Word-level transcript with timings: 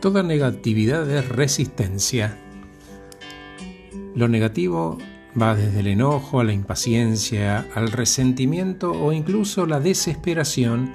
Toda 0.00 0.22
negatividad 0.22 1.10
es 1.10 1.28
resistencia. 1.28 2.38
Lo 4.14 4.28
negativo 4.28 4.96
va 5.40 5.54
desde 5.54 5.80
el 5.80 5.88
enojo 5.88 6.40
a 6.40 6.44
la 6.44 6.52
impaciencia, 6.52 7.66
al 7.74 7.92
resentimiento 7.92 8.92
o 8.92 9.12
incluso 9.12 9.66
la 9.66 9.78
desesperación 9.78 10.94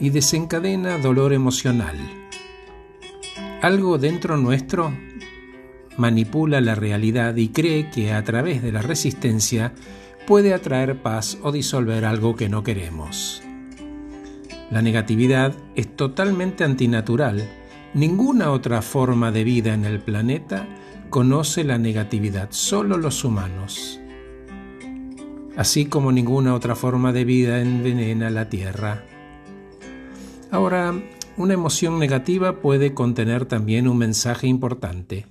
y 0.00 0.10
desencadena 0.10 0.98
dolor 0.98 1.32
emocional. 1.32 1.96
Algo 3.62 3.96
dentro 3.98 4.36
nuestro 4.36 4.92
manipula 5.96 6.60
la 6.60 6.74
realidad 6.74 7.36
y 7.36 7.50
cree 7.50 7.90
que 7.90 8.12
a 8.12 8.24
través 8.24 8.62
de 8.62 8.72
la 8.72 8.82
resistencia 8.82 9.72
puede 10.26 10.52
atraer 10.52 11.00
paz 11.00 11.38
o 11.42 11.52
disolver 11.52 12.04
algo 12.04 12.34
que 12.34 12.48
no 12.48 12.64
queremos. 12.64 13.42
La 14.72 14.82
negatividad 14.82 15.54
es 15.76 15.94
totalmente 15.94 16.64
antinatural 16.64 17.48
Ninguna 17.94 18.52
otra 18.52 18.80
forma 18.80 19.32
de 19.32 19.44
vida 19.44 19.74
en 19.74 19.84
el 19.84 20.00
planeta 20.00 20.66
conoce 21.10 21.62
la 21.62 21.76
negatividad, 21.76 22.48
solo 22.50 22.96
los 22.96 23.22
humanos. 23.22 24.00
Así 25.58 25.84
como 25.84 26.10
ninguna 26.10 26.54
otra 26.54 26.74
forma 26.74 27.12
de 27.12 27.26
vida 27.26 27.60
envenena 27.60 28.30
la 28.30 28.48
Tierra. 28.48 29.04
Ahora, 30.50 30.94
una 31.36 31.52
emoción 31.52 31.98
negativa 31.98 32.60
puede 32.60 32.94
contener 32.94 33.44
también 33.44 33.88
un 33.88 33.98
mensaje 33.98 34.46
importante. 34.46 35.26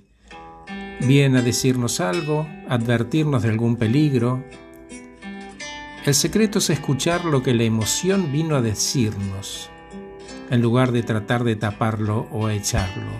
Viene 1.00 1.40
a 1.40 1.42
decirnos 1.42 1.98
algo, 1.98 2.46
advertirnos 2.68 3.42
de 3.42 3.48
algún 3.48 3.74
peligro. 3.74 4.44
El 6.04 6.14
secreto 6.14 6.58
es 6.58 6.68
escuchar 6.68 7.24
lo 7.24 7.44
que 7.44 7.54
la 7.54 7.62
emoción 7.62 8.32
vino 8.32 8.56
a 8.56 8.60
decirnos 8.60 9.70
en 10.50 10.60
lugar 10.60 10.90
de 10.90 11.04
tratar 11.04 11.44
de 11.44 11.54
taparlo 11.54 12.26
o 12.32 12.48
echarlo. 12.48 13.12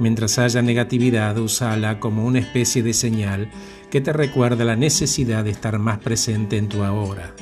Mientras 0.00 0.38
haya 0.40 0.62
negatividad, 0.62 1.38
úsala 1.38 2.00
como 2.00 2.26
una 2.26 2.40
especie 2.40 2.82
de 2.82 2.92
señal 2.92 3.50
que 3.88 4.00
te 4.00 4.12
recuerda 4.12 4.64
la 4.64 4.74
necesidad 4.74 5.44
de 5.44 5.50
estar 5.50 5.78
más 5.78 5.98
presente 5.98 6.56
en 6.56 6.68
tu 6.68 6.82
ahora. 6.82 7.32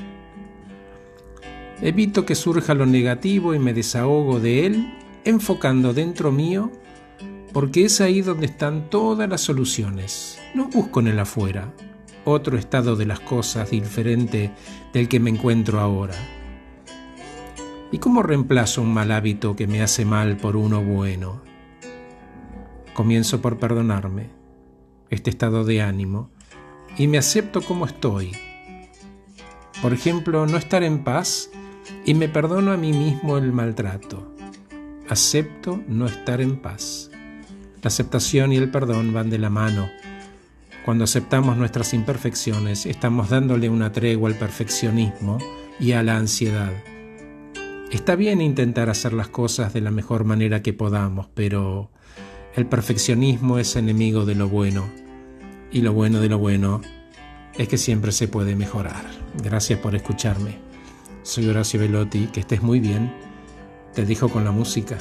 Evito 1.81 2.27
que 2.27 2.35
surja 2.35 2.75
lo 2.75 2.85
negativo 2.85 3.55
y 3.55 3.59
me 3.59 3.73
desahogo 3.73 4.41
de 4.41 4.67
él 4.67 4.95
enfocando 5.25 5.95
dentro 5.95 6.33
mío 6.33 6.71
porque 7.55 7.87
es 7.87 8.03
ahí 8.03 8.21
donde 8.21 8.45
están 8.45 8.91
todas 8.91 9.27
las 9.27 9.41
soluciones. 9.41 10.39
No 10.55 10.69
busco 10.69 11.01
en 11.01 11.09
el 11.09 11.19
afuera, 11.19 11.73
otro 12.25 12.59
estado 12.59 12.97
de 12.97 13.07
las 13.07 13.21
cosas 13.21 13.71
diferente 13.71 14.53
del 14.93 15.09
que 15.09 15.21
me 15.21 15.31
encuentro 15.31 15.81
ahora. 15.81 16.15
¿Y 17.93 17.99
cómo 17.99 18.23
reemplazo 18.23 18.83
un 18.83 18.93
mal 18.93 19.13
hábito 19.13 19.55
que 19.55 19.67
me 19.67 19.83
hace 19.83 20.05
mal 20.05 20.37
por 20.37 20.57
uno 20.57 20.83
bueno? 20.83 21.43
Comienzo 22.93 23.41
por 23.41 23.59
perdonarme 23.59 24.31
este 25.11 25.31
estado 25.31 25.65
de 25.65 25.83
ánimo 25.83 26.31
y 26.97 27.07
me 27.07 27.19
acepto 27.19 27.61
como 27.61 27.87
estoy. 27.87 28.33
Por 29.83 29.93
ejemplo, 29.93 30.47
no 30.47 30.57
estar 30.57 30.83
en 30.83 31.05
paz 31.05 31.51
y 32.05 32.15
me 32.15 32.29
perdono 32.29 32.73
a 32.73 32.77
mí 32.77 32.93
mismo 32.93 33.37
el 33.39 33.53
maltrato. 33.53 34.35
Acepto 35.09 35.83
no 35.87 36.07
estar 36.07 36.41
en 36.41 36.57
paz. 36.57 37.11
La 37.83 37.89
aceptación 37.89 38.53
y 38.53 38.57
el 38.57 38.71
perdón 38.71 39.13
van 39.13 39.29
de 39.29 39.39
la 39.39 39.51
mano. 39.51 39.91
Cuando 40.85 41.05
aceptamos 41.05 41.57
nuestras 41.57 41.95
imperfecciones, 41.95 42.85
estamos 42.85 43.31
dándole 43.31 43.71
una 43.71 43.91
tregua 43.91 44.29
al 44.29 44.37
perfeccionismo 44.37 45.39
y 45.81 45.93
a 45.93 46.03
la 46.03 46.19
ansiedad. 46.19 46.73
Está 47.91 48.17
bien 48.17 48.43
intentar 48.43 48.91
hacer 48.91 49.15
las 49.15 49.29
cosas 49.29 49.73
de 49.73 49.81
la 49.81 49.91
mejor 49.91 50.25
manera 50.25 50.63
que 50.63 50.75
podamos, 50.75 51.29
pero 51.33 51.91
el 52.55 52.67
perfeccionismo 52.67 53.59
es 53.59 53.77
enemigo 53.77 54.27
de 54.27 54.35
lo 54.35 54.51
bueno 54.51 54.85
y 55.73 55.81
lo 55.81 55.95
bueno 55.95 56.21
de 56.21 56.29
lo 56.29 56.39
bueno 56.39 56.83
es 57.57 57.67
que 57.67 57.79
siempre 57.79 58.13
se 58.13 58.29
puede 58.29 58.55
mejorar. 58.55 59.07
Gracias 59.43 59.79
por 59.79 59.95
escucharme. 59.95 60.59
Soy 61.23 61.49
Horacio 61.49 61.81
Velotti, 61.81 62.27
que 62.27 62.41
estés 62.41 62.63
muy 62.63 62.79
bien. 62.79 63.11
Te 63.95 64.05
dejo 64.05 64.29
con 64.29 64.45
la 64.45 64.51
música. 64.51 64.99